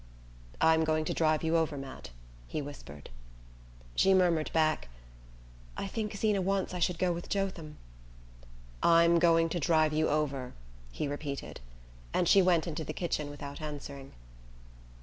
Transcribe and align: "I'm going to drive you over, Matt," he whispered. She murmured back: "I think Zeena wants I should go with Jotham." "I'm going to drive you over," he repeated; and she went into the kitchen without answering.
"I'm 0.59 0.83
going 0.83 1.05
to 1.05 1.13
drive 1.13 1.43
you 1.43 1.55
over, 1.57 1.77
Matt," 1.77 2.09
he 2.47 2.59
whispered. 2.59 3.11
She 3.93 4.15
murmured 4.15 4.49
back: 4.51 4.87
"I 5.77 5.85
think 5.85 6.15
Zeena 6.15 6.41
wants 6.41 6.73
I 6.73 6.79
should 6.79 6.97
go 6.97 7.13
with 7.13 7.29
Jotham." 7.29 7.77
"I'm 8.81 9.19
going 9.19 9.47
to 9.49 9.59
drive 9.59 9.93
you 9.93 10.09
over," 10.09 10.53
he 10.91 11.07
repeated; 11.07 11.61
and 12.15 12.27
she 12.27 12.41
went 12.41 12.65
into 12.65 12.83
the 12.83 12.93
kitchen 12.93 13.29
without 13.29 13.61
answering. 13.61 14.13